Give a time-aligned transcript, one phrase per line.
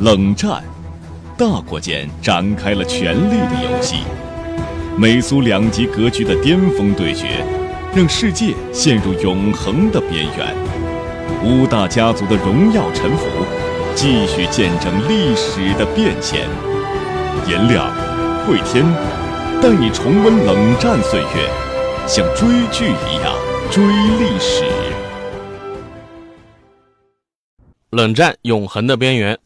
[0.00, 0.60] 冷战，
[1.38, 3.98] 大国间展开了权力的游戏。
[4.98, 7.44] 美苏两极格局的巅峰对决，
[7.94, 10.54] 让世界陷入永恒的边缘。
[11.44, 13.24] 五大家族的荣耀沉浮，
[13.94, 16.48] 继续见证历史的变迁。
[17.48, 17.88] 颜亮、
[18.44, 18.84] 慧天，
[19.62, 21.48] 带你重温冷战岁月，
[22.08, 23.32] 像追剧一样
[23.70, 24.64] 追历史。
[27.90, 29.38] 冷战永恒的边缘，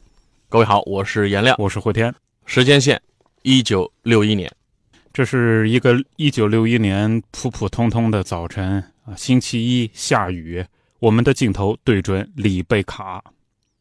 [0.50, 2.12] 各位好，我是颜亮，我是慧天。
[2.46, 2.98] 时间线：
[3.42, 4.50] 一九六一年，
[5.12, 10.64] 这是一个一九六一年普普通通的早晨啊，星期一下雨，
[11.00, 13.22] 我们的镜头对准里贝卡。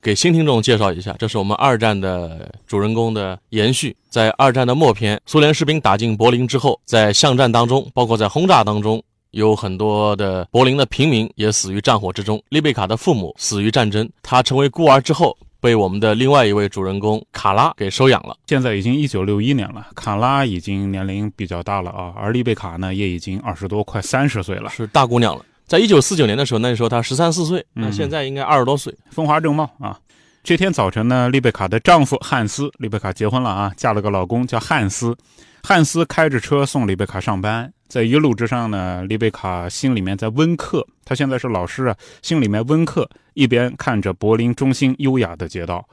[0.02, 3.96] 给新听众介绍一下，这是我们二战的主人公的延续。
[4.10, 9.02] 在二战的末篇，苏联士兵打进柏林之后，在巷战当中，包括在轰炸当中。
[9.32, 18.36] 有很多的柏林的平民也死于战火之中，丽贝卡的父母死于战争，她成为孤儿之后，被我们的另外一位主人公卡拉给收养了。
[18.48, 25.44] 现在已经一九六一年了，卡拉已经年龄比较大了啊，而丽贝卡呢也已经二十多，快三十岁了，是大姑娘了。
[25.66, 30.00] 在一九四九年的时候，那时候她十三四岁，那现在应该二十多岁，风华正茂啊。
[30.48, 35.14] 这天早晨呢，丽贝卡的丈夫汉斯，丽贝卡结婚了啊，嫁了个老公叫汉斯，
[35.62, 37.70] 汉斯开着车送丽贝卡上班。
[37.90, 40.88] 在一路之上呢，丽贝卡心里面在温课。
[41.04, 45.86] 她现在是老师啊，心里面温课，一边看着柏林中心优雅的街道。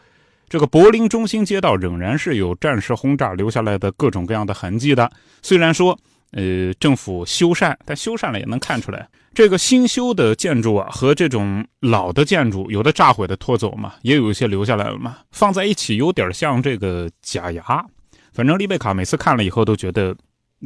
[0.48, 5.10] 这个柏林中心街道仍然是有战时轰炸留下来的各种各样的痕迹的。
[5.42, 5.98] 虽然说，
[6.34, 17.84] 呃，政府修缮，但修缮了也能看出来，这个新修的建筑啊，和这种老的建筑，有的炸毁的拖走嘛，也有一些留下来了嘛，放在一起有点像这个假牙。
[18.32, 20.14] 反正丽贝卡每次看了以后都觉得。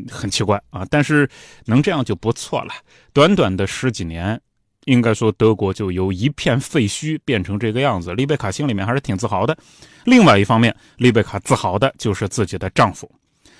[0.09, 1.29] 很奇怪啊，但是
[1.65, 2.73] 能这样就不错了。
[3.13, 4.41] 短短的十几年，
[4.85, 8.15] 应该说德国就由一片废墟变成这个样子。
[8.15, 9.59] 丽贝卡心里面还是挺自豪的。
[10.05, 13.11] 另外一方面，丽贝卡自豪的就是自己的丈夫。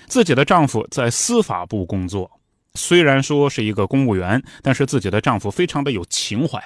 [0.09, 2.29] 自己的丈夫在司法部工作，
[2.73, 6.61] 虽然说是一个公务员，但是自己的丈夫非常的有情怀。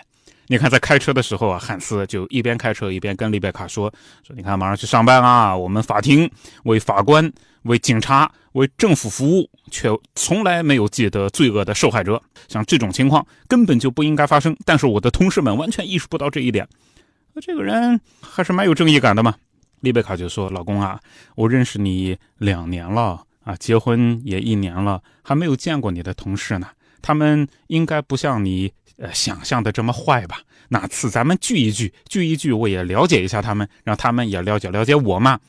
[0.48, 3.94] 你看，在开车的时候啊，汉斯就一边开车一边跟丽贝卡说
[4.28, 6.30] ：“说你看，马上去上班啊，我们法庭
[6.64, 7.31] 为法官、
[7.64, 12.22] 为警察、为政府服务，却从来没有记得罪恶的受害者。
[12.50, 14.56] 像这种情况根本就不应该发生。
[14.66, 16.68] 但是我的同事们完全意识不到这一点。
[17.42, 19.36] 这个人还是蛮有正义感的嘛。”
[19.80, 21.00] 丽贝卡就说：“老公啊，
[21.36, 26.68] 我认识你两年了啊，结婚也一年了，还没有见过你的同事呢。
[27.02, 30.42] 他们应该不像你。”呃，想象的这么坏吧？
[30.70, 35.40] 哪次咱们聚一聚，聚一聚，我也了解一下他们，让他们也了解了解我嘛。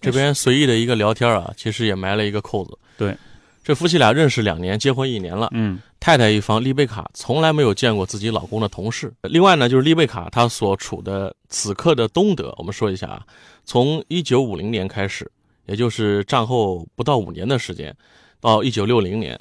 [0.00, 2.78] 这边随意的一个聊天啊，其实也埋了一个扣子。
[2.96, 3.14] 对，
[3.64, 5.48] 这夫妻俩认识两年，结婚一年了。
[5.50, 9.12] 嗯，太太一方丽贝卡从来没有见过自己老公的同事。
[9.22, 13.26] 另外呢，就是丽贝卡她所处的此刻的东德，我们说一下啊，
[13.64, 15.28] 从一九五零年开始，
[15.66, 17.94] 也就是战后不到五年的时间，
[18.40, 19.38] 到一九六零年，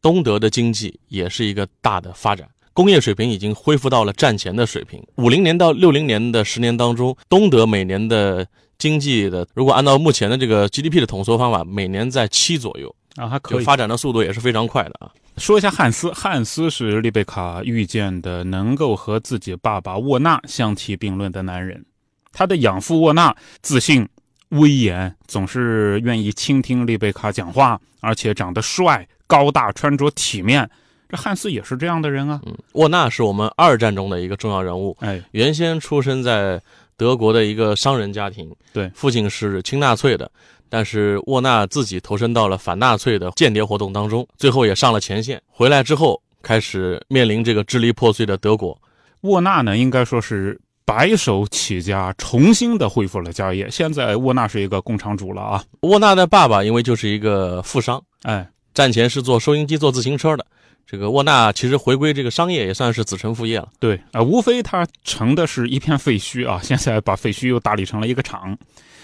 [0.00, 2.48] 东德的经济也是一个大的发展。
[2.72, 5.02] 工业水平已经恢复到了战前的水平。
[5.16, 8.46] 五零年到六零年的十年当中，东德每年的
[8.78, 15.10] 经济的，如果按照目前的这个 GDP 的统筹方法，每年在七左右啊，还可以，发展的速度也是非常快的啊。
[15.38, 21.84] 说一下汉斯，汉斯是丽贝卡遇见的能够和自己爸爸沃纳相提并论的男人。
[22.32, 24.08] 他的养父沃纳自信、
[24.50, 30.68] 威严，总是愿意倾听丽贝卡讲话，而且长得帅、高大，穿着体面。
[31.08, 32.40] 这汉斯也是这样的人啊。
[32.46, 34.96] 嗯，沃纳是我们二战中的一个重要人物。
[35.00, 36.60] 哎，原先出生在
[36.96, 40.30] 德国的一个商人家庭，对，父亲是亲纳粹的，
[40.68, 45.40] 但是沃纳自己投身到了反纳粹的间谍活动当中，最后也上了前线。
[45.48, 48.78] 回来之后，开始面临这个支离破碎的德国。
[49.22, 53.70] 沃纳呢，应该说是白手起家，重新的恢复了家业。
[53.70, 55.62] 现在沃纳是一个工厂主了啊。
[55.82, 60.46] 沃纳的爸爸因为就是一个富商，哎，战前是做收音机、做自行车的。
[60.86, 63.68] 这个沃纳其实回归这个商业也算是子承父业了。
[63.78, 68.56] 对啊，无非他成的是一片废墟啊，现在把废墟又打理成了一个厂。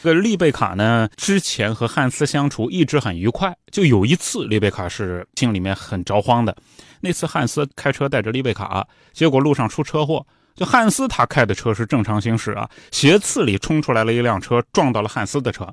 [0.03, 6.57] 这个丽贝卡呢，之前和汉斯相处一直很愉快，就有一次丽贝卡是心里面很着慌的。
[7.03, 15.73] 那次汉斯开车带着丽贝卡，结果路上出车祸，就汉斯他开的车是正常行驶啊，斜刺里冲出来了一辆车，撞到了汉斯的车。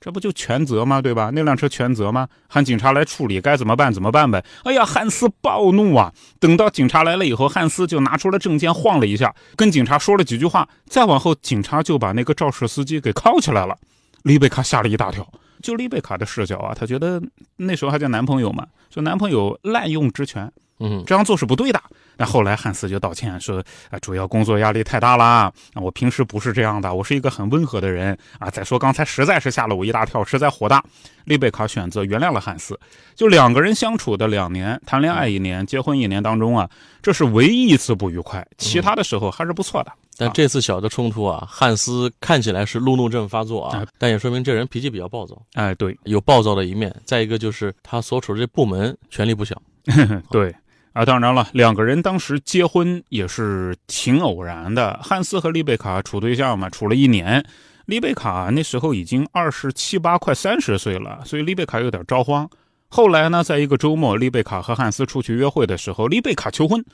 [0.00, 1.02] 这不就全责吗？
[1.02, 1.30] 对吧？
[1.34, 2.26] 那辆车全责吗？
[2.48, 4.42] 喊警察来处理，该怎么办怎么办呗。
[4.64, 6.10] 哎呀，汉斯暴怒啊！
[6.38, 10.66] 等到警察来了以后，汉斯就拿出了证件晃了一下，跟警察说了几句话。
[10.86, 13.76] 再往后，警察就把那个肇事司机给铐起来了。
[14.22, 15.30] 丽贝卡吓了一大跳。
[15.62, 17.20] 就丽贝卡的视角啊，她觉得
[17.56, 21.82] 那时候还叫男朋友嘛，就男朋友滥用职权，嗯，这样做是不对的。
[22.20, 28.50] 那后来汉斯就道歉说，啊，主要工作压力太大啦，我平时不是这样的，我是一个很温和的人啊。
[28.50, 30.84] 再说刚才实在是吓了我一大跳，实在火大。
[31.24, 32.78] 丽贝卡选择原谅了汉斯，
[33.14, 36.68] 就两个人相处的两年，谈恋爱一年，结婚一年当中啊，
[37.00, 39.90] 这是唯一一次不愉快，其他的时候还是不错的。
[40.18, 45.40] 但这次小的冲突啊，汉斯看起来是路怒症发作啊，但也说明这人脾气比较暴躁。
[45.54, 46.94] 哎，对，有暴躁的一面。
[47.06, 49.56] 再一个就是他所处的这部门权力不小。
[50.30, 50.54] 对。
[51.00, 55.00] 啊，当然了，两个人当时结婚也是挺偶然的。
[55.02, 57.42] 汉斯和丽贝卡处对象嘛，处了一年。
[57.86, 62.46] 丽贝卡那时候已经二十七八，快三十岁了，所以丽贝卡有点着慌。
[62.88, 66.84] 后来呢，在一个周末，丽贝卡和汉斯出去约会的时候，丽贝卡求婚，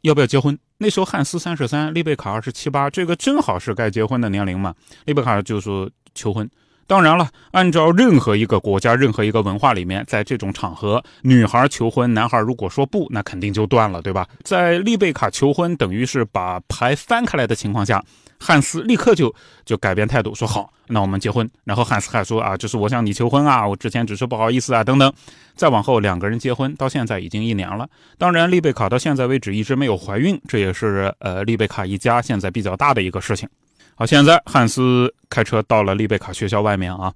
[0.00, 0.58] 要不要结婚？
[0.78, 4.74] 那时候汉斯三十三，丽贝卡二十七八，这个正好是该结婚的年龄嘛。
[5.04, 6.50] 丽贝卡就说求婚。
[6.86, 14.26] 当然了，按照任何一个国家、任何一个文化里面，在这种场合，女孩求婚，男孩如果说不，那肯定就断了，对吧？
[14.42, 18.04] 在丽贝卡求婚，等于是把牌翻开来的情况下，
[18.38, 19.34] 汉斯立刻就
[19.64, 21.48] 就改变态度，说好，那我们结婚。
[21.64, 25.10] 然后汉斯还说啊，这是我向你求婚啊，我之前只是不好意思啊，等等。
[25.54, 27.88] 再往后，两个人结婚到现在已经一年了。
[28.18, 33.48] 当然，丽贝卡到现在为止一直没有怀孕，这也是呃丽贝卡一家现在比较大的一个事情。
[33.94, 37.12] 好，现在汉斯开车到了丽贝卡学校外面啊。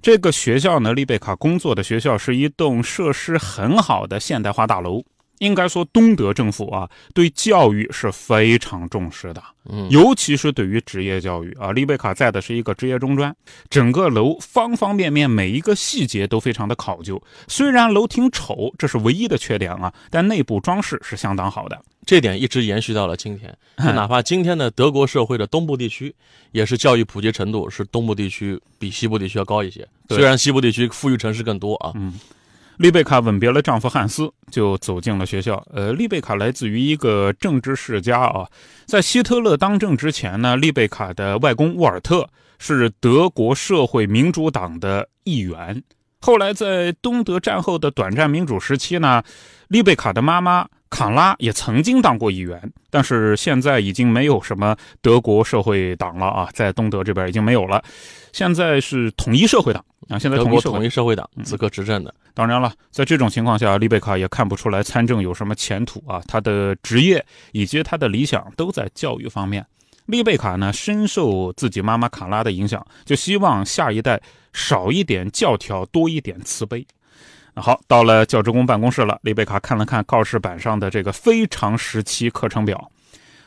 [0.00, 5.02] 这个学校呢，丽贝卡工作的学校是一栋设施很好的现代化大楼。
[5.42, 11.72] 应该说，东德政府啊，对教育是非常重视的，嗯，尤其是对于职业教育啊。
[11.72, 13.34] 丽贝卡在的是一个职业中专，
[13.68, 17.20] 整个楼方方面面每一个细节都非常的考究。
[17.48, 21.76] 虽然楼挺丑，这是唯一的缺点啊，但内部装饰是相当好的。
[22.06, 23.52] 这点一直延续到了今天，
[23.84, 26.14] 就哪怕今天的德国社会的东部地区，
[26.52, 29.84] 也是教育普及程度是东部地区比西部地区要高一些。
[30.08, 32.14] 虽然西部地区富裕城市更多啊，嗯。
[32.78, 35.62] 丽贝卡吻别了丈夫汉斯，就走进了学校。
[35.72, 38.46] 呃，丽贝卡来自于一个政治世家啊，
[38.86, 42.28] 在希特勒当政之前呢，丽贝卡的外公沃尔特
[42.58, 45.82] 是德国社会民主党的议员。
[46.20, 49.22] 后来在东德战后的短暂民主时期呢，
[49.68, 50.66] 丽贝卡的妈妈。
[50.92, 57.82] 卡拉也曾经当过议员，但是现在已经没有什么德国社会党了啊，在东德这边已经没有了，
[58.30, 60.18] 现在是统一社会党啊。
[60.18, 62.14] 现在德国统一社会党此刻执政的。
[62.34, 66.22] 当然了，在这种情况下，丽贝卡也看不出来参政有什么前途啊。
[66.26, 69.66] 他的职业以及他的理想都在教育方面。
[70.06, 74.20] 丽贝卡呢，深受自己妈妈卡拉的影响，就希望下一代
[74.52, 76.84] 少一点教条，多一点慈悲。
[77.54, 79.18] 好，到了教职工办公室了。
[79.22, 82.90] 丽贝卡看了看告示板上的这个非常时期课程表。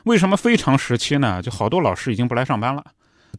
[0.03, 1.41] 为什么非常时期呢？
[1.41, 2.85] 就好多老师已经不来上班了，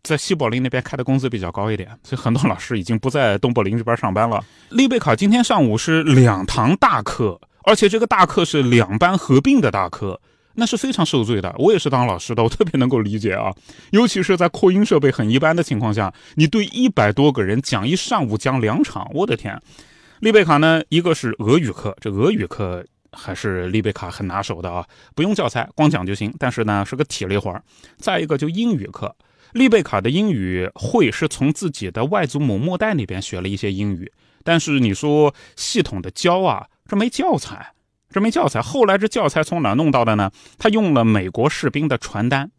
[0.03, 4.45] 在西柏林那边开的工资比较高一点，所以很多老师已经不在东柏林这边上班了。
[4.71, 10.21] 丽贝卡今天上午是两堂大课，而且这个大课是两班合并的大课，
[10.55, 11.55] 那是非常受罪的。
[11.59, 13.53] 我也是当老师的，我特别能够理解啊。
[13.91, 19.61] 尤其是在扩音设备很一般的情况下，你对一百多个人讲一上午，讲两场，我的天！
[20.21, 22.83] 丽贝卡呢，一个是俄语课，这俄语课
[23.13, 24.83] 还是丽贝卡很拿手的啊，
[25.15, 26.35] 不用教材，光讲就行。
[26.39, 27.55] 但是呢，是个体力活
[27.99, 29.15] 再一个就英语课，
[29.53, 34.13] 丽贝卡的英语会是从自己的外祖母莫代那边学了一些英语，
[34.45, 37.73] 但是你说系统的教啊，这没教材，
[38.11, 38.61] 这没教材。
[38.61, 40.31] 后来这教材从哪弄到的呢？
[40.59, 42.51] 他用了美国士兵的传单，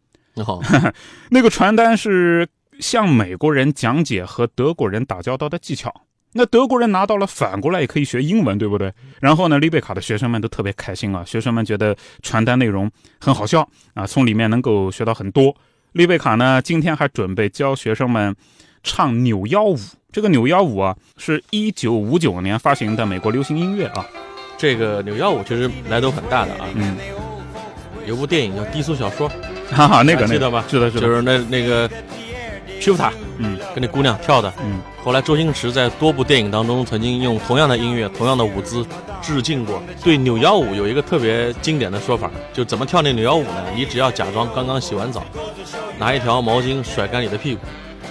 [0.44, 0.60] 好，
[1.30, 2.48] 那个传单是
[2.80, 6.02] 向美国人讲解和德国人打交道的技巧。
[6.34, 8.92] 那德国人拿到了，反过来也可以学英文，对不对？
[9.18, 15.56] 然后呢，丽贝卡的学生们都特别开心啊，学生们觉得传单内容很好笑啊，从里面能够学到很多。
[15.92, 18.34] 丽贝卡呢，今天还准备教学生们
[18.82, 19.78] 唱扭腰舞。
[20.12, 24.06] 这个扭腰舞啊，是一九五九年发行的美国流行音乐啊。
[24.56, 26.66] 这个扭腰舞其实来头很大的啊。
[26.74, 26.96] 嗯，
[28.06, 29.28] 有部电影叫《低俗小说》，
[29.70, 30.64] 哈哈，那个记得吧？
[30.68, 31.90] 是的，是的，就是那那个。
[32.80, 34.80] 屈服他，嗯，跟那姑娘跳的，嗯。
[35.02, 38.86] 后来周星驰在多部电影当中曾经用同样的音乐、同样的舞姿
[39.22, 39.82] 致敬过。
[40.02, 43.64] 对扭腰舞有一个特别经典的说法，就怎么跳那扭腰舞呢？
[43.74, 45.24] 你只要假装刚刚洗完澡，
[45.98, 47.60] 拿一条毛巾甩干你的屁股，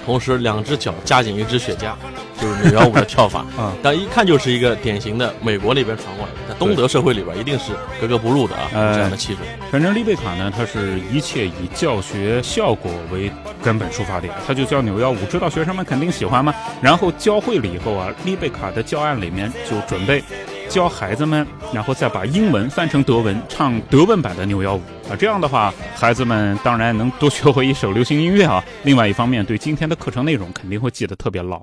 [0.05, 1.93] 同时两只脚夹紧一只雪茄。
[2.39, 9.39] 就是扭腰舞的跳法嗯，但一看就是一个典型的美国那边传过来的，在东德社会里边一定是格格不入的啊，这样的气质。
[9.71, 13.31] 反正丽贝卡呢，它是一切以教学效果为
[13.63, 16.53] 根本出发点，他就教扭腰舞，知道学生们肯定喜欢吗。
[16.79, 20.23] 然后教会了以后啊，丽贝卡的教案里面就准备
[20.69, 25.15] 教孩子们，然后再把英文翻成德文，唱德文版的扭腰舞啊。
[25.17, 28.63] 这样的话，孩子们当然能多学会一首流行音乐啊。
[28.83, 31.61] 另外一方面，对今天的课程内容肯定会记得特别牢。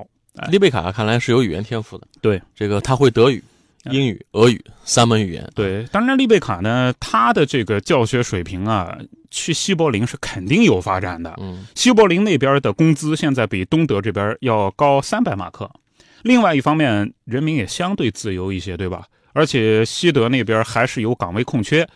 [0.51, 3.43] 丽贝卡看来是有语言天赋的，对这个他会德语，
[3.91, 5.49] 英语、俄语三门语言。
[5.55, 8.99] 对，当然丽贝卡呢，她的这个教学水平啊，
[9.31, 11.33] 去西柏林是肯定有发展的。
[11.41, 15.71] 嗯，西柏林那边的工资现在比东德这边要高三百马克。
[16.25, 19.07] 另外一方面，人民也相对自由一些，对吧？
[19.35, 21.87] 而且西德那边还是有岗位空缺。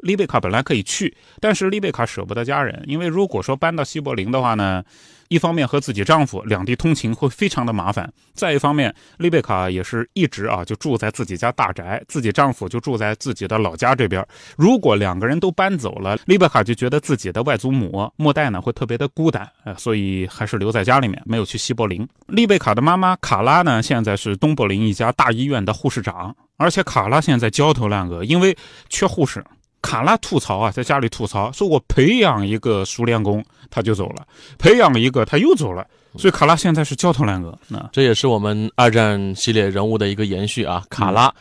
[0.00, 4.84] 丽贝卡本来可以去，但是丽贝卡舍不得家人，因为如果说搬到西柏林的话呢，
[5.28, 8.04] 一方面和自己丈夫两地通勤会非常的麻烦；
[8.34, 14.26] 再一方面，丽贝卡也是一直啊就住在自己家大宅，自己丈夫就住在自己的老家这边。
[14.56, 22.06] 如果两个人都搬走了，丽贝卡就觉得自己的外祖母莫代呢会特别的孤单，呃，所以还是留在家里面，没有去西柏林。
[22.26, 28.56] 丽贝卡的妈妈卡拉呢，现在是东柏林一家大医院的护士长，而且卡拉现在焦头烂额，因为
[28.88, 29.44] 缺护士。
[29.80, 34.22] 卡拉吐槽啊，在家里吐槽说：“我培养一个熟练工，他就走了；
[34.58, 37.56] 培养一个，他又走了。”所以卡拉现在是焦头烂额。
[37.68, 40.82] 那这也是我们二战系列人物的一个延续啊。
[40.90, 41.32] 卡拉，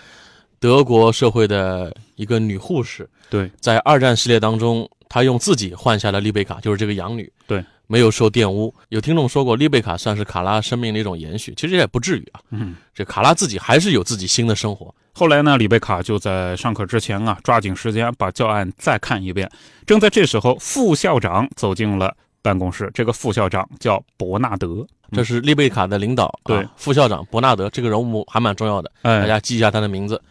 [0.60, 7.32] 德国社会的一个女护士，对，在二战系列当中，她用自己换下了丽贝卡，就是这个养女。
[7.48, 8.72] 对，没有受玷污。
[8.90, 12.42] 有听众说过，丽贝卡算是卡拉生命的一种延续，其实也不至于啊。
[12.52, 14.94] 嗯，这卡拉自己还是有自己新的生活。
[15.18, 19.50] 后来呢，李贝卡就在上课之前啊，抓紧时间把教案再看一遍。
[19.84, 22.92] 正在这时候，副校长走进了办公室。
[22.94, 26.32] 这个副校长叫伯纳德，这是丽贝卡的领导。
[26.44, 30.22] 对，副校长伯纳德这个人物还蛮重要的，大家记一下他的名字。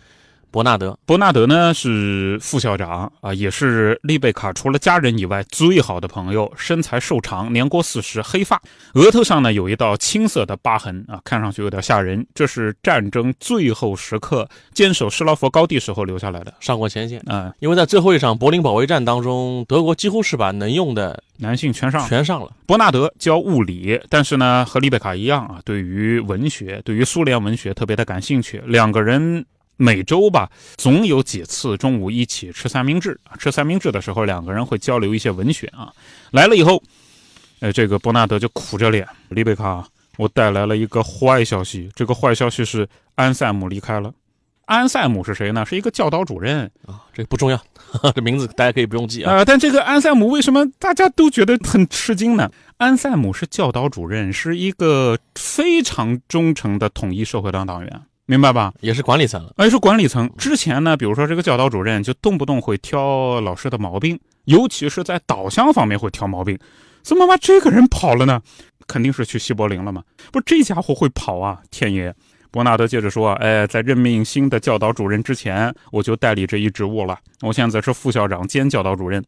[0.57, 6.51] 伯纳德，伯纳德呢是副校长啊，也是丽贝卡除了家人以外最好的朋友。
[6.57, 8.59] 身材瘦长，年过四十，黑发，
[8.95, 12.27] 额头上呢有一道青色的疤痕啊，看上去有点吓人。
[12.35, 17.53] 这是战争最后时刻坚守施劳佛高地时候留下来的，上过前线啊。
[17.59, 22.51] 因为在最后一场柏林保卫战当中，德国几乎是把能用的男性全上全上了。
[22.65, 28.63] 伯纳德教物理，但是呢和丽贝卡一样啊，对于文学，对于苏联文学特别的感兴趣。
[28.65, 29.45] 两个人。
[29.77, 35.93] 每周吧，总有几次中午一起吃三明治吃三明治的时候，两个人会交流一些文学啊。
[36.31, 36.83] 来了以后，
[37.61, 41.91] 呃，这个伯纳德就苦着脸：“丽贝卡，我带来了一个坏消息。
[41.95, 44.13] 这个坏消息是安塞姆离开了。
[44.65, 45.65] 安塞姆是谁呢？
[45.65, 47.05] 是一个教导主任啊。
[47.13, 47.63] 这不重要，
[48.15, 49.33] 这名字大家可以不用记啊。
[49.33, 52.51] 呃，但这个安塞姆为什么大家都觉得很吃惊呢？
[52.79, 58.73] 安塞姆是教导主任，是一个非常忠诚的统一社会党党员。”明白吧？
[58.81, 60.29] 也是管理层了，哎，是管理层。
[60.37, 66.59] 之前呢，比如说这个教导主任就动不动会挑老师的毛病，尤其是在导向方面会挑毛病。
[67.03, 68.43] 怎么把这个人跑了呢？
[68.89, 70.03] 肯定是去西柏林了嘛？
[70.33, 71.61] 不，这家伙会跑啊！
[71.71, 72.13] 天爷，
[72.51, 77.17] 伯纳德接着说：“哎，在任命新的教导主任之前，我就代理这一职务了。
[77.43, 79.25] 我现在是副校长兼教导主任。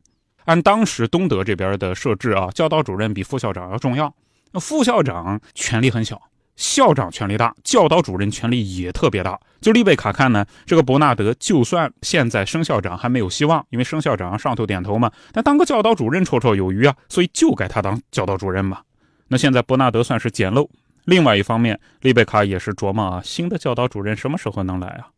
[0.46, 4.12] 按当时东德这边的设置啊，教导主任比副校长要重要。
[4.54, 6.20] 副校长权力很小。”
[6.58, 9.38] 校长权力大，教导主任权力也特别大。
[9.60, 18.80] 就丽贝卡看呢，这个伯纳德就算现在升校长还没有希望，因为升校长上头点头嘛，但当个教导主任绰绰有余啊，所以就该他当教导主任嘛。
[19.28, 20.68] 那现在伯纳德算是捡漏。
[21.04, 25.08] 另外一方面，丽贝卡也是琢磨啊，新的教导主任什么时候能来啊？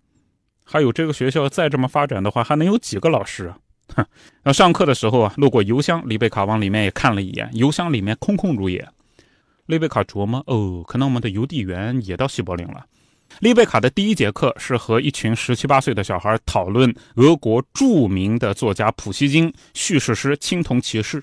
[0.64, 3.59] 还有这个学校再这么发展的话，还能有几个老师啊？
[3.97, 4.06] 哼，
[4.44, 8.87] 那上课的时候啊，路过邮箱，丽贝卡往里面也看了一眼，邮箱里面空空如也。
[9.70, 12.84] 丽贝卡琢磨：“哦，可能我们的邮递员也到西柏林了。”
[13.38, 21.18] 丽贝卡的第一节课是和一群十七八岁的小孩讨论俄国著名的作家普希金叙事诗《青铜骑士》。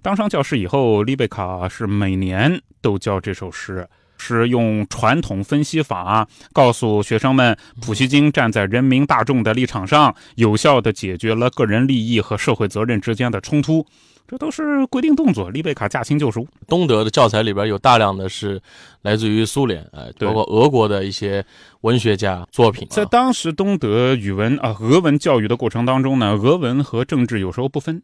[0.00, 13.86] 当上教师以后，丽贝卡是每年都教这首诗，是用传统分析法告诉学生们，普希金站在人民大众的立场上，有效地解决了个人利益和社会责任之间的冲突。
[14.26, 16.46] 这都是规定动作，丽贝卡驾轻就熟。
[16.66, 18.60] 东德的教材里边有大量的是
[19.02, 21.44] 来自于苏联，哎，包括俄国的一些
[21.82, 22.88] 文学家作品。
[22.90, 28.02] 在当时东德语文啊俄文教育的过程当中呢，俄文和政治有时候不分。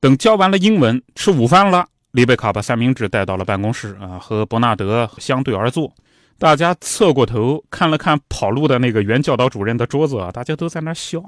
[0.00, 5.94] 等教完了英文，吃午饭了，丽贝卡把三明治带到了办公室啊，和伯纳德相对而坐。
[6.36, 11.22] 大家侧过头看了看跑路的那个原教导主任的桌子啊，大家都在那笑。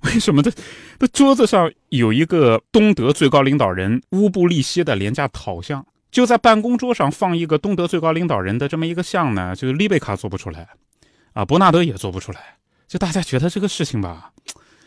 [0.04, 0.50] 为什么这
[0.98, 5.84] 这桌子上有一个东德最高领导人乌布利希的廉价陶像？
[6.10, 9.54] 就在办公桌上放一个东德最高领导人的这么一个像呢？
[9.54, 10.66] 就是丽贝卡做不出来，
[11.34, 12.40] 啊，伯纳德也做不出来。
[12.86, 14.30] 就大家觉得这个事情吧，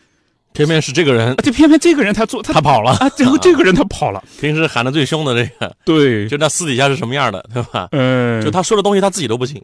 [0.54, 4.24] 偏偏是这个人，就偏偏这个人他做他跑了啊，最后 这个人他跑了。
[4.40, 7.88] 平时喊的最凶的这个，对，就那私底下是什么样的，对吧？
[7.92, 9.62] 嗯，就他说的东西他自己都不信。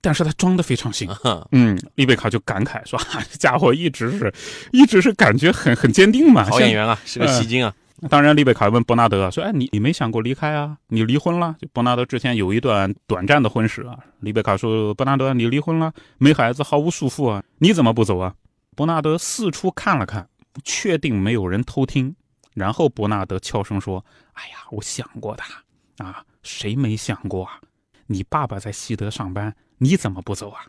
[0.00, 1.10] 但是他装的非常行，
[1.52, 2.98] 嗯，丽贝卡就感慨说
[3.30, 4.32] ：“这家伙一直是，
[4.72, 7.74] 一直是感觉很很坚定嘛。”好演员啊，是个戏精啊。
[8.10, 10.76] 当然，丽贝卡问伯纳德说：“哎，你你没想过离开啊？
[10.88, 13.98] 你离婚了？”就伯纳德之前有一段短暂的婚史啊。
[14.20, 18.34] 丽贝卡说：“伯纳德，你离婚了，没孩子，毫无束缚啊，你怎么不走啊？”
[18.76, 20.28] 伯纳德四处看了看，
[20.62, 22.14] 确定没有人偷听，
[22.52, 25.42] 然后伯纳德悄声说：“哎呀，我想过的
[26.04, 27.58] 啊，谁没想过啊？
[28.06, 30.60] 你爸爸在西德上班，你怎么不走啊？”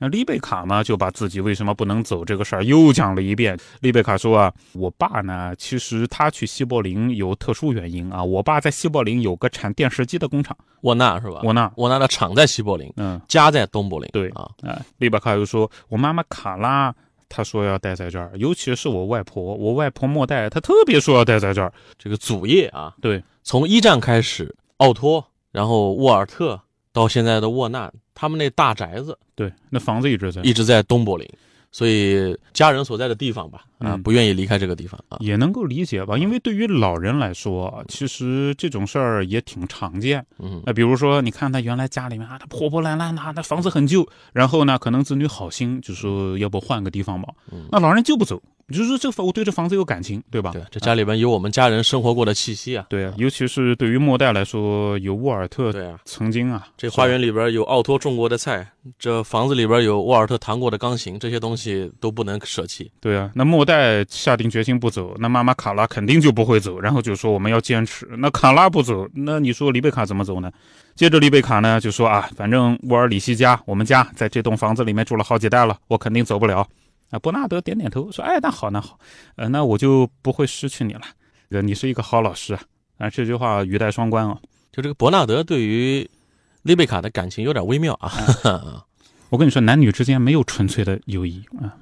[0.00, 3.58] 那丽贝卡呢，就把自己为什么不能走这个事儿又讲了一遍。
[3.80, 8.22] 丽贝卡说啊，我爸呢，其实他去西柏林有特殊原因啊。
[8.22, 11.40] 我爸在西柏林有个产电视机的工厂，沃纳是吧？
[11.42, 14.08] 沃纳，沃纳的厂在西柏林，嗯，家在东柏林。
[14.12, 16.94] 对啊，啊，丽贝卡又说，我妈妈卡拉，
[17.28, 21.72] 她说要待在这儿，尤其是我外婆，我外婆莫代，她特别说要待在这儿。
[21.98, 26.60] 这个祖业啊，对，从一战开始，奥托，然后沃尔特，
[26.92, 31.28] 到现在的沃纳，他们那大宅子对，那房子一直在，一直在东柏林，
[31.70, 35.18] 所以家人所在的地方吧，啊，嗯不愿意离开这个地方啊。
[35.20, 36.16] 也能够理解吧？
[36.16, 40.24] 因为对于老人来说，其实这种事儿也挺常见。
[40.38, 50.52] 嗯，那比如说，你看他原来家里面啊，他破破烂烂的，那房子很旧，然后呢，可能子女好心就说要不换个地方吧，嗯那老人就不走，就是说这房我对这房子有感情，对吧？
[50.52, 52.86] 对，这家里边有我们家人生活过的气息啊。
[52.88, 58.66] 对啊，尤其是对于末代来说，有沃尔特对啊，曾经啊，这花园里边有奥托种过的菜，
[58.98, 61.57] 这房子里边有沃尔特弹过的钢琴，这些东西
[62.00, 62.90] 都不能舍弃。
[63.00, 68.08] 对啊，那莫代下定决心不走，那妈妈卡拉肯定就不会走，然后就说我们要坚持。
[68.18, 70.50] 那卡拉不走，那你说丽贝卡怎么走呢？
[70.94, 76.66] 接着丽贝卡呢就说啊，反正沃尔里希家，我们家在这栋房子里面住了好几代了，我肯定走不了。
[77.10, 78.98] 啊，伯纳德点点头说，哎，那好，那好，
[79.36, 81.02] 呃，那我就不会失去你了。
[81.50, 82.60] 呃，你是一个好老师啊。
[82.98, 84.36] 啊，这句话语带双关啊。
[84.72, 86.08] 就这个伯纳德对于
[86.62, 88.12] 丽贝卡的感情有点微妙啊。
[89.30, 91.76] 我跟你说，男女之间没有纯粹的友谊啊，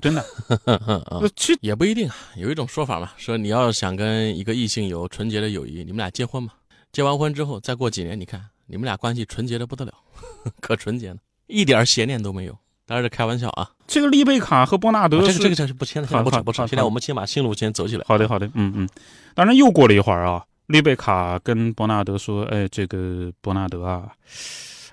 [0.00, 0.20] 真的。
[0.64, 6.50] 啊呃，其也不一定啊，有一种说法嘛，说你要想跟一个异性有纯洁的友谊，你们俩结婚嘛，
[6.92, 9.92] 结完婚之后再过几年，你看你们俩关系纯洁的不得了，
[10.60, 12.56] 可纯洁了，一点邪念都没有。
[12.84, 18.04] 当然是开玩笑啊，这个丽贝卡和伯纳德、啊这个这个这是不现在现在不扯不扯，好好好现在我们先把新路先走起来。
[18.06, 18.88] 好的，好的，嗯嗯。
[19.34, 24.10] 当然，又过了一会儿啊，丽贝卡跟伯纳德说：“哎，这个伯纳德啊，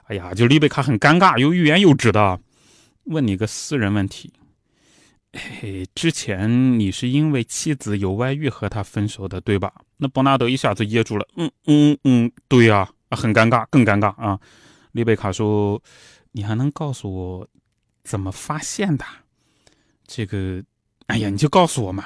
[0.10, 2.40] 哎呀，就丽贝卡很尴尬，又欲言又止的，
[3.04, 4.34] 问你个私人问题。
[5.34, 14.40] 嘿，之前你是因为妻子有外遇和他分手的，对吧？”那伯纳德一下子噎住了，嗯嗯嗯，对呀、很尴尬，更尴尬啊。
[14.94, 15.80] 丽贝卡说
[16.34, 17.48] ：“你还能告诉我
[18.04, 19.06] 怎么发现的？
[20.08, 20.64] 这个，
[21.06, 22.06] 哎呀，你就告诉我嘛。”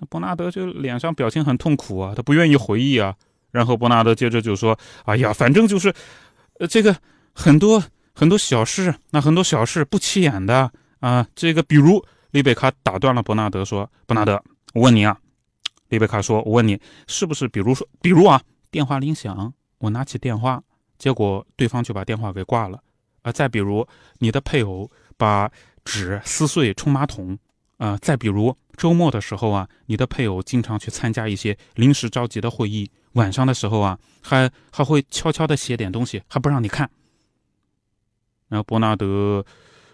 [0.00, 3.14] 那伯纳德就脸上表情很痛苦啊，他不愿意回忆啊。
[3.50, 5.92] 然后伯纳德接着就说：“哎呀，反正就是，
[6.58, 6.96] 呃，这个
[7.34, 7.82] 很多
[8.14, 10.70] 很多小事，那很多小事不起眼的
[11.00, 11.26] 啊。
[11.34, 14.42] 这个比如，丽贝卡打断了伯纳德说：‘伯纳德，
[14.72, 15.18] 我问你啊。’
[15.88, 20.62] 丽贝卡说：‘我问你，是不是比如说，比如啊，电话铃响，我拿起电话，
[20.96, 22.80] 结果对方就把电话给挂了
[23.22, 23.30] 啊。
[23.30, 23.86] 再比如，
[24.18, 25.50] 你的配偶把
[25.84, 27.38] 纸撕碎冲马桶。”
[27.76, 36.88] 啊、再比如周末的时候啊，你的配偶经常去参加一些临时召集的会议，晚上的时候啊，还还会悄悄的写点东西，还不让你看。
[38.54, 39.44] 然后伯纳德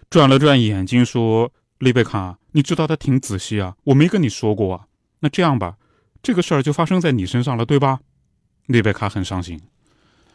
[0.07, 4.81] 转了转眼睛说：“丽贝卡，你知道他挺仔细啊，我没跟你说过啊。
[5.21, 5.73] 那这样吧，
[6.21, 7.99] 这个事儿就发生在你身上了，对吧？”
[8.67, 9.59] 丽贝卡很伤心，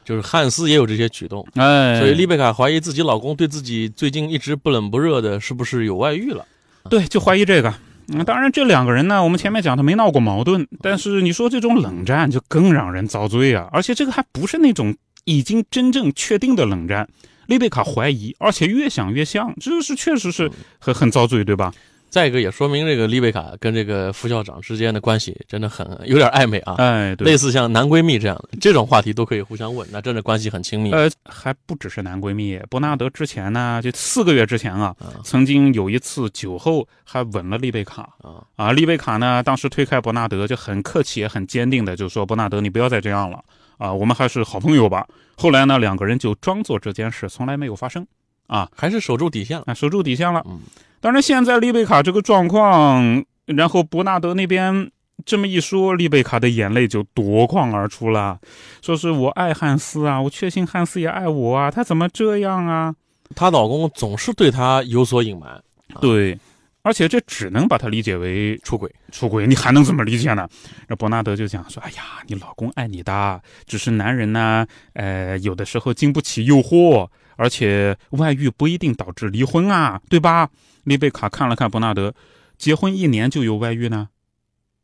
[0.05, 6.45] 就是汉斯也有这些举动，哎，所以丽贝卡怀疑自己老公对自己最近一直不冷不热的，是不是有外遇了？
[6.91, 7.73] 对，就怀疑这个。
[8.09, 13.69] 嗯，当然，这两个人呢，我们前面讲他没闹过矛盾，但是你说这种冷战就更让人遭罪啊！
[13.73, 17.09] 而且这个还不是那种已经真正确定的冷战。
[17.47, 21.73] 丽贝卡怀疑，而且越想越像，这是确实是很很遭罪，对吧？
[22.09, 30.93] 再一个也说明这个丽贝卡跟这个副校长之间的关系真的很有点暧昧啊，哎，对类，似像男闺蜜这样的这种话题都可以互相问，那真的关系很亲密。
[30.93, 38.09] 呃，还不只是男闺蜜，伯纳德之前呢，就四个月之前啊，啊曾经有一次酒后还吻了丽贝卡。
[38.23, 43.45] 啊，啊，丽贝卡呢，当时推开伯纳德，就很客气也很坚定的就说：“伯纳德，你不要再这样了
[43.79, 48.07] 啊，我们还是好朋友吧。”后来呢，两个人就装作这件事从来没有发生
[48.47, 49.65] 啊，还是守住底线了。
[49.67, 50.43] 啊，守住底线了。
[50.47, 50.61] 嗯，
[51.01, 54.91] 当然，现在丽贝卡这个状况，然后伯纳德那边
[55.25, 58.39] 这么一说，丽贝卡的眼泪就夺眶而出了，
[58.81, 62.95] 说是我爱汉斯啊，我确信汉斯也爱我啊，他怎么这样啊？
[63.35, 65.63] 她老公总是对她有所隐瞒，
[66.01, 66.39] 对，
[66.87, 68.89] 而且这只能把它理解为出轨。
[69.11, 70.49] 出轨，你还能怎么理解呢？
[70.87, 80.49] 那伯纳德就讲说：“哎呀，你老公爱你的，只是男人呢，呃，有的时候经不起诱惑，而且外遇不一定导致离婚啊，对吧？”
[80.85, 82.15] 丽贝卡看了看伯纳德，
[82.57, 84.09] 结婚一年就有外遇呢？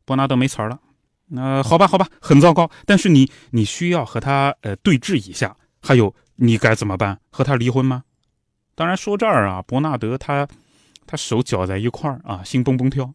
[0.03, 0.77] 伯纳德没词儿了，
[1.27, 2.69] 那、好吧，好吧，很糟糕。
[2.85, 5.55] 但是你你需要和他呃对峙一下。
[5.81, 7.17] 还有，你该怎么办？
[7.29, 8.03] 和他离婚吗？
[8.75, 10.45] 当然，说这儿啊，伯纳德他
[11.05, 13.13] 他手搅在一块儿啊，心蹦蹦跳。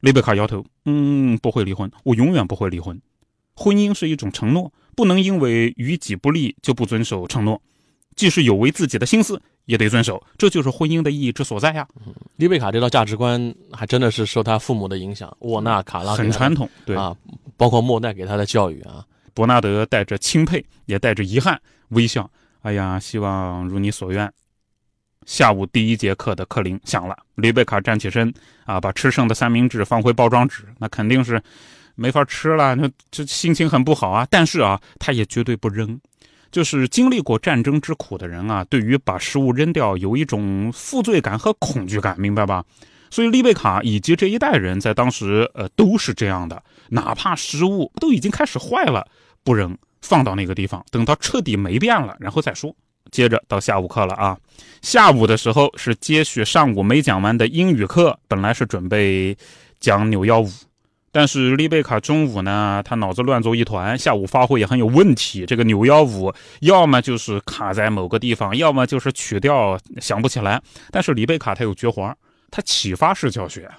[0.00, 3.00] 丽贝卡摇头，嗯，不会离婚，我永远不会离婚。
[3.54, 7.60] 婚姻是一种承诺，不能因为于己不利就不遵守承诺。
[8.16, 11.86] 即使有违自己的心思，也得遵守，这就是婚姻的意义之所在呀。
[12.36, 17.16] 丽贝卡这套价值观还真的是受他父母的影响，沃纳、卡拉很传统，对啊，
[17.56, 19.04] 包括莫奈给他的教育啊。
[19.34, 22.28] 伯纳德带着钦佩，也带着遗憾，微笑。
[22.60, 24.30] 哎呀，希望如你所愿。
[25.26, 28.32] 下午第一节课的课铃响了，丽贝卡站起身，
[28.64, 31.42] 啊，把吃剩的三明治放回包装纸，那肯定是
[31.94, 34.26] 没法吃了，那这心情很不好啊。
[34.30, 36.00] 但是啊，他也绝对不扔。
[36.50, 42.62] 就是经历过战争之苦的人啊，对于把食物扔掉有一种负罪感和恐惧感，明白吧？
[43.10, 49.06] 所以丽贝卡以及这一代人在当时，呃，都是这样的，哪怕食物都已经开始坏了，
[49.42, 52.74] 不扔，放到那个地方，等到彻底没变了，然后再说。
[53.10, 54.36] 接着到下午课了啊，
[54.80, 59.36] 下午的时候是接续上午没讲完的英语课，本来是准备
[59.80, 60.48] 讲扭腰舞。
[61.14, 65.44] 但是丽贝卡中午呢，他脑子乱作一团，下午发挥也很有问题。
[65.44, 70.62] 这个扭腰舞要么就是卡在某个地方，要么就是曲调想不起来。
[70.90, 72.16] 但是丽贝卡他有绝活，
[72.50, 73.70] 他启发式教学。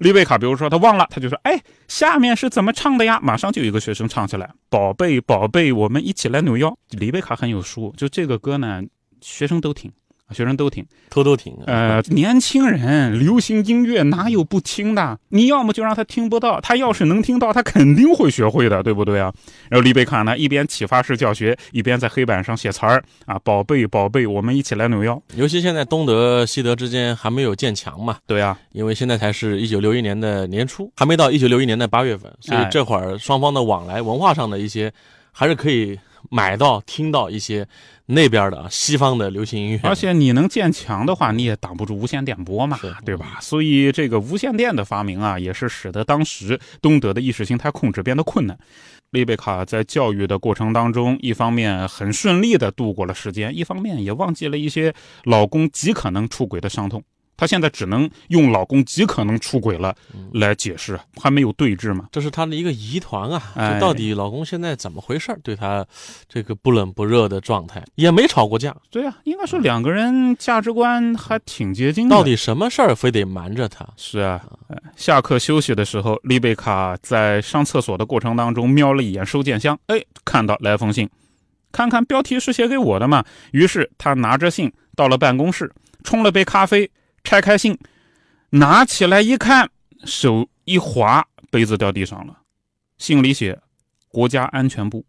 [0.00, 8.82] 丽贝卡比如说他忘了，他就说：“哎，下面是怎么唱的呀？”马上就有一个学生唱起来：“宝贝，宝贝，我们一起来扭腰。”丽贝卡很有书，就这个歌呢，
[9.20, 9.92] 学生都听。
[10.32, 11.56] 学生都听，偷偷听。
[11.66, 15.18] 呃，年轻人，流行音乐哪有不听的？
[15.28, 19.32] 你要么就让他听不到，他要是能听到，他肯定会学会的，对不对啊？
[19.68, 25.20] 然后李贝卡呢，一边启发式教学，一边在黑板上写词儿啊，宝贝，宝贝，我们一起来扭腰。
[25.34, 28.18] 尤其现在东德、西德之间还没有建墙嘛？
[28.26, 34.92] 对啊，因为现在才是一九六一年的年初，还没到一九六一年的八月份，所以这会儿双方的往来，文化上的一些
[35.32, 35.98] 还是可以。
[36.28, 37.66] 买到、听到一些
[38.06, 43.38] 那边的西方的流行音乐，而且你能建墙的话，你也挡不住无线电波嘛，对吧？
[43.40, 48.58] 所以这个无线电的发明啊，也是使得当时东德的意识形态控制变得困难。
[49.10, 57.02] 丽贝卡在教育的过程当中，一方面很顺利的度过了时间，一方面也忘记了一些老公极可能出轨的伤痛。
[57.40, 59.96] 她现在只能用老公极可能出轨了
[60.34, 62.04] 来解释，还没有对峙嘛？
[62.12, 63.42] 这是她的一个疑团啊！
[63.56, 65.34] 就到底老公现在怎么回事？
[65.42, 65.82] 对她
[66.28, 68.76] 这个不冷不热的状态，也没吵过架。
[68.90, 72.10] 对啊，应该说两个人价值观还挺接近。
[72.10, 73.88] 到底什么事儿非得瞒着她？
[73.96, 74.44] 是啊，
[74.94, 81.08] 下课休息的时候，丽贝卡在上厕所的过程当中瞄了一眼收件箱，哎，看到来封信，
[81.72, 83.24] 看看标题是写给我的嘛。
[83.52, 85.72] 于是他拿着信到了办公室，
[86.04, 86.90] 冲了杯咖啡。
[87.24, 87.78] 拆开信，
[88.50, 89.70] 拿起来一看，
[90.04, 92.38] 手一滑，杯子掉地上了。
[92.98, 93.58] 信里写
[94.08, 95.04] “国家安全部”，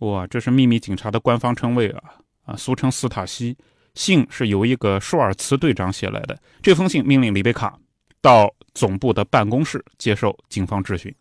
[0.00, 3.56] 哇，这是秘密警察的官方称谓啊啊，俗称斯塔西。
[3.94, 6.38] 信是由一个舒尔茨队长写来的。
[6.62, 7.78] 这封信命令里贝卡
[8.22, 11.14] 到总部的办公室接受警方质询。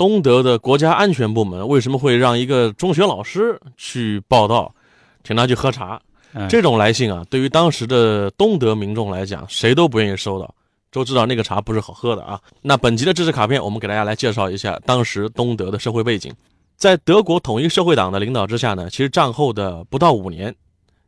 [0.00, 4.74] 东德的国家安全部门为什么会让一个中学老师去报道，
[5.22, 6.00] 请他去喝茶？
[6.48, 10.54] 这种来信啊，对于当时的东德民众来讲，谁都不愿意收到，
[10.90, 12.40] 都知道那个茶不是好喝的啊。
[12.62, 16.32] 那本集的知识卡片，我们给大家来介绍一下当时东德的社会背景。
[16.78, 20.54] 在德国统一社会党的领导之下呢，其实战后的不到五年，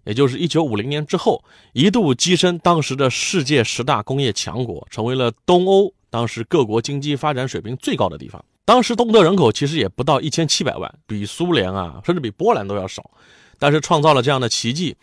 [0.04, 8.44] 也就是一九五零年之后，一度跻身当时的世界十大工业强国，成为了东欧当时各国经济发展水平最高的地方。
[8.64, 13.10] 当时东德人口其实也不到一千七百万，比苏联啊，甚至比波兰都要少，
[13.58, 14.96] 但是创造了这样的奇迹，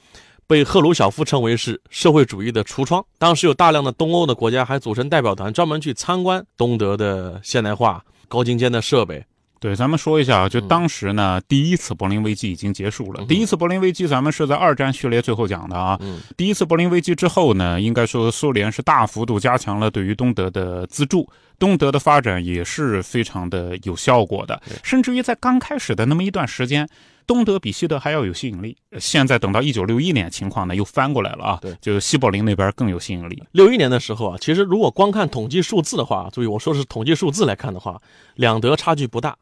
[0.47, 3.05] 被赫鲁晓夫称为是社会主义的橱窗。
[3.17, 9.23] 当时有大量的东欧的国家还组成代表团，专门去参观东德的现代化、高精尖的设备。
[9.59, 13.25] 对，咱们说一下啊，就当时呢，第一次柏林危机已经结束了。
[13.25, 15.99] 第一次柏林危机，咱们是在二战序列最后讲的啊。
[16.37, 24.61] 第一次柏林危机之后呢，应该说苏联是大幅度加强了对于东德的资助，东德的发展也是非常的有效果的。
[24.81, 26.87] 甚至于在刚开始的那么一段时间，
[27.27, 28.77] 东德比西德还要有吸引力。
[28.97, 31.59] 现在等到一九六一年，情况呢又翻过来了啊。
[31.61, 33.43] 对，就西柏林那边更有吸引力。
[33.51, 38.01] 六一年的时候啊，其实如果光看统计数字的话，注意我说是统计数字来看的话，
[38.35, 39.35] 两德差距不大。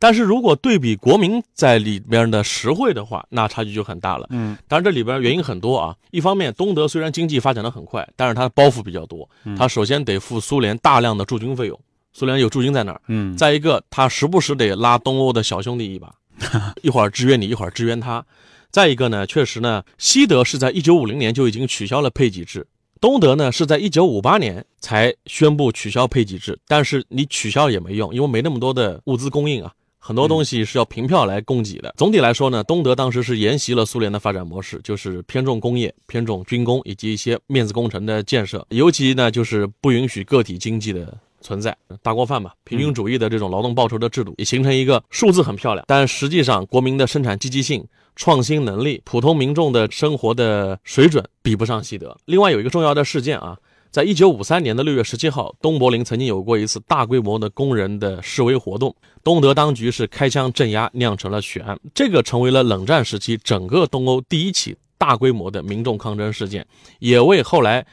[0.00, 4.26] 但是如果对比国民在里边的实惠的话，那差距就很大了。
[4.30, 5.94] 嗯，当然这里边原因很多啊。
[6.10, 9.28] 一方面，东德虽然经济发展的很快，但是它的包袱比较多。
[9.56, 11.78] 它首先得付苏联大量的驻军费用，
[12.12, 13.00] 苏联有驻军在那儿。
[13.08, 16.12] 嗯，再一个，它时不时得拉东欧的小兄弟一把。
[16.82, 18.24] 一会儿支援你，一会儿支援他。
[18.70, 22.66] 再一个呢，确实呢，西德是在一九五零年就已经取消了配给制，
[23.00, 26.58] 东德呢是在一九五八年才宣布取消配给制。
[26.66, 31.94] 但是你取消也没用，因为没那么多的物资供应啊，很多东西是要凭票来供给的。
[31.96, 41.16] 总体来说呢，东德当时是沿袭了苏联的发展模式，就是偏重工业、偏重军工以及一些面子工程的建设，尤其呢就是不允许个体经济的。
[41.42, 47.82] 存在大锅饭嘛，平均主义的这种劳动报酬的制度，也形成一个数字很漂亮，但实际上国民的生产积极性、
[48.14, 52.14] 创新能力、普通民众的生活的水准比不上西德。
[52.26, 53.56] 另外有一个重要的事件啊，
[53.90, 61.76] 在一九五三年的六月十七号，东柏林曾经有过一次大规模的工人的示威活动，东德当局是开枪镇压，酿成了血案。
[61.92, 66.64] 这个成为了冷战时期整个东欧第一起大规模的民众抗争事件，
[67.00, 67.84] 也为后来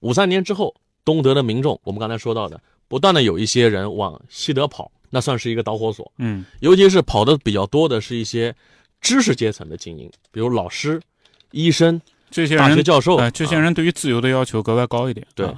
[0.00, 2.60] 五三年之后东德的民众，我们刚才说到的。
[2.88, 6.12] 不断的有一些人往西德跑，那算是一个导火索。
[6.18, 8.54] 嗯，尤其是跑的比较多的是一些
[9.00, 11.00] 知识阶层的精英，比如老师、
[11.52, 12.00] 医生
[12.34, 13.16] 这些大学教授。
[13.16, 15.24] 呃，这些人对于自由的要求格外高一点。
[15.36, 15.48] 对，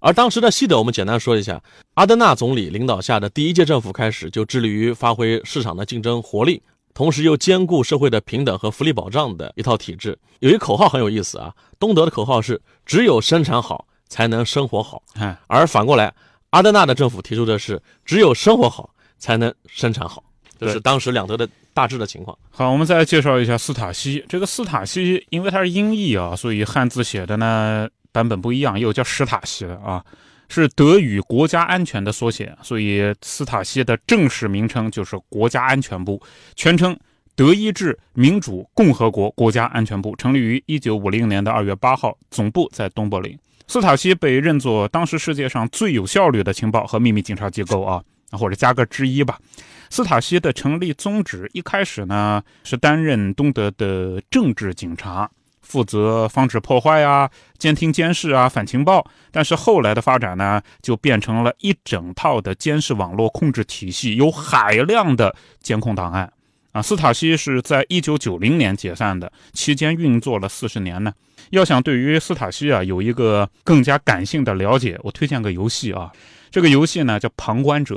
[0.00, 1.62] 而当时的西德，我们简单说一下，
[1.94, 10.18] 阿德纳总理领导下的第一届政府开始就致力于发挥市场的竞争活力，同时又兼顾社会的平等和福利保障的一套体制。
[10.40, 15.02] 有一口号很有意思啊，东德的口号是“只有生产好，才能生活好”。
[15.48, 16.12] 而反过来。
[16.50, 20.22] 阿德纳的政府提出的是，只有生活好，才能生产好，
[20.58, 22.36] 这是当时两德的大致的情况。
[22.50, 24.24] 好，我们再介绍一下斯塔西。
[24.28, 30.04] 这个斯塔西，因为它是音译啊，所以汉字写的呢版本不一样，又叫史塔西的啊，
[30.48, 36.20] 是德语国家安全的缩写，所以斯塔西的正式名称就是国家安全部，
[36.54, 36.98] 全称
[37.34, 43.38] 德意志民主共和国国家安全部，成立于一九五零年的二月八号，总部在东柏林。
[43.68, 48.00] 斯塔西被认作当时世界上最有效率的情报和秘密警察机构啊，
[48.32, 49.38] 或者加个之一吧。
[49.88, 55.30] 斯塔西的成立宗旨一开始呢是担任东德的政治警察，
[55.62, 59.08] 负责防止破坏啊、监听监视啊、反情报。
[59.30, 66.32] 但是后来的发展呢，就变成了一整套的监视网络控制体系，有海量的监控档案
[66.72, 66.82] 啊。
[66.82, 71.12] 斯塔西是在一九九零年解散的，期间运作了四十年呢。
[71.50, 76.10] 要想对于斯塔西啊有一个更加感性的了解，我推荐个游戏啊。
[76.50, 77.96] 这个游戏呢叫《旁观者》，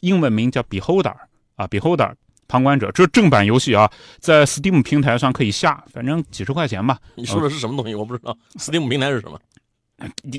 [0.00, 1.14] 英文名叫 Beholder
[1.56, 2.12] 啊，Beholder
[2.48, 6.98] 旁观者，这是正版游戏啊，在 Steam 平台上可以下，反正几十块钱吧。
[7.14, 7.94] 你说的是什么东西？
[7.94, 8.36] 我不知道。
[8.58, 9.38] Steam 平台是什么？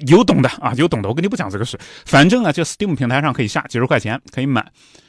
[0.07, 1.07] 有懂的啊，有懂的。
[1.07, 4.65] 我跟你不讲这个事，反正啊，就 Steam 平台上可以下，几十块钱可以买。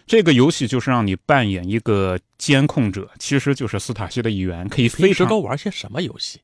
[0.07, 5.27] 这个游戏就是让你扮演一个监控者，其实就是斯塔西的一员，可以非常。
[5.27, 6.39] 都玩些什么游戏？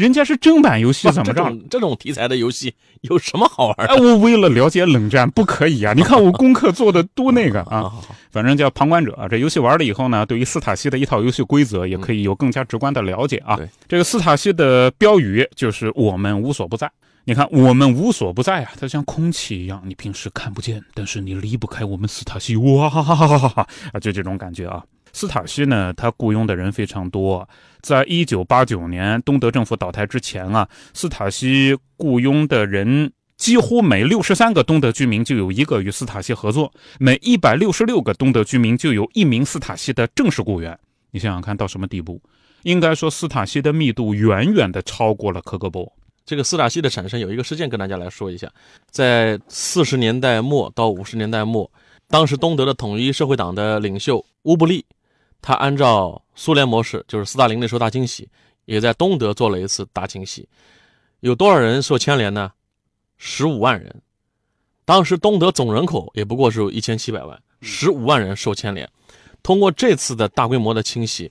[0.00, 1.56] 人家是正版游戏， 怎么着？
[1.68, 3.84] 这种题材的游戏 有什么好玩的？
[3.84, 5.92] 哎，我为了了解冷战，不可以啊！
[5.92, 7.92] 你看我 功课做的多那个啊，
[8.30, 9.28] 反正叫旁观者啊。
[9.28, 13.58] 这游戏玩了以后呢，对于斯塔西的一套游戏规则也可以有更加直观的了解啊。
[13.86, 16.90] 这个斯塔西的标语就是“我们无所不在”。
[17.24, 22.56] 你看，我们无所不在啊，它像空气一样，你平时看不见，但是你离不开我们斯塔西。
[22.56, 23.68] 哇哈哈哈哈哈！
[23.92, 24.82] 啊，就这种感觉啊。
[25.12, 27.48] 斯塔西呢，他雇佣的人非常多。
[27.80, 40.78] 在一九八九年东德政府倒台之前啊，斯塔西雇佣的人几乎每六十三个东德居民就有一个与斯塔西合作，每一百六十六个东德居民就有一名斯塔西的正式雇员。
[41.10, 42.20] 你想想看到什么地步？
[42.64, 45.90] 应该说，斯塔西的密度远远的超过了科格勃。
[46.26, 48.46] 这个斯塔西的产生有一个事件跟大家来说一下，
[48.90, 51.68] 在四十年代末到五十年代末，
[52.08, 54.84] 当时东德的统一社会党的领袖乌布利。
[55.42, 58.28] 他按照苏联模式，就是斯大林那时候大清洗，
[58.64, 60.48] 也在东德做了一次大清洗，
[61.20, 62.52] 有多少人受牵连呢？
[63.16, 64.02] 十五万人。
[64.84, 68.88] 当时东德总人口也不过是一千七百万，十五万人受牵连。
[69.42, 71.30] 通过这次的大规模的清洗，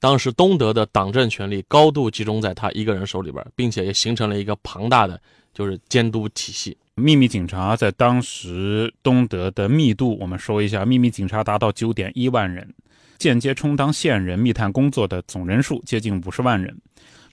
[0.00, 5.20] 当时东德的党政权力高度集中在他一个人手里边，并且也形成了一个庞大的
[5.54, 6.76] 就是监督体系。
[6.94, 12.74] 秘密警察在当时东德的密度，我们说一下，秘密警察达到九点一万人。
[13.18, 16.76] 间接充当线人密探工作的总人数接近五十万人。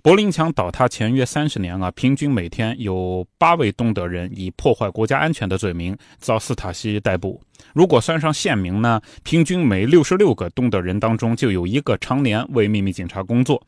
[0.01, 7.41] 柏林墙倒塌前约三十年啊，平均每天有八位东德人以破坏国家安全的罪名遭斯塔西逮捕。
[7.73, 13.59] 如果算上县民呢，平均每六十六个东德人当中就有一个常年为秘密警察工作。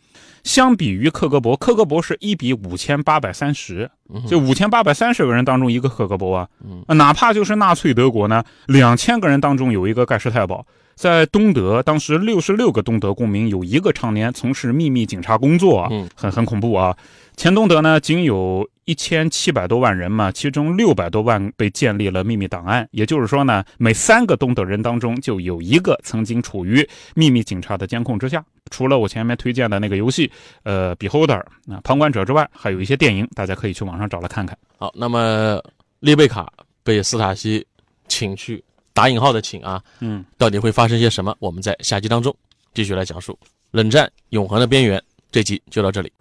[0.44, 3.90] 相比于克格勃，克格勃是一比五千八百三十，
[4.28, 6.48] 就五千八百三十个人当中一个克格勃啊。
[6.90, 10.64] 哪怕就是纳粹德国呢，两千个人当中有一个盖世太保。
[10.98, 16.98] 在东德，当时六十六个东德公民有一个常年从事秘密警察工作啊，很很恐怖啊。
[17.36, 28.44] 前东德呢，仅有一千七百多万人嘛，其中六百多万被建立了秘密档案，也就是说呢，每三个东德人当中就有一个曾经处于秘密警察的监控之下。
[28.72, 30.30] 除了我前面推荐的那个游戏，
[30.64, 34.58] 呃，Beholder 啊，旁观者之外，还有一些电影，大家可以去网上找来看看。
[34.80, 35.62] 好，那么
[36.00, 36.52] 丽贝卡
[36.84, 37.64] 被斯塔西
[38.08, 38.64] 请去
[38.98, 41.32] 打引号的请啊，嗯，到底会发生些什么？
[41.38, 42.36] 我们在下集当中
[42.74, 43.38] 继续来讲述。
[43.70, 45.00] 冷战永恒的边缘，
[45.32, 46.12] 这集就到这里。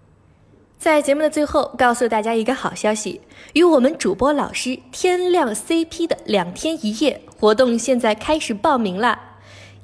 [0.79, 3.19] 在节目的最后，告诉大家一个好消息：
[3.55, 9.19] 与我们主播老师天亮 CP 的两天一夜活动现在开始报名啦！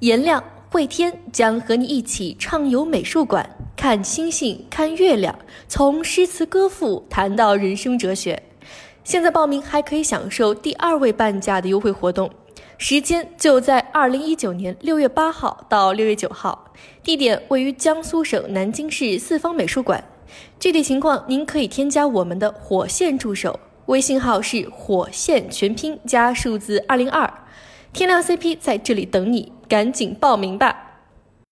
[0.01, 5.35] 颜亮、慧天将和你一起畅游美术馆，看星星，看月亮，
[5.67, 8.43] 从诗词歌赋谈到人生哲学。
[9.03, 12.31] 现在报名还可以享受第二位半价的优惠活动，
[12.85, 16.73] 时间就在二零一九年六月八号到六月九号，
[17.05, 20.03] 地点位于江苏省南京市四方美术馆。
[20.59, 27.33] 具体情况您可以添加我们的火线助手，微信号是火线全拼加数字二零二，
[27.92, 30.92] 天亮 CP 在这里等你，赶紧报名吧。